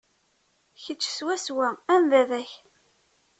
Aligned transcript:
Kečč 0.83 1.03
swaswa 1.15 1.67
am 1.93 2.03
baba-k. 2.11 2.51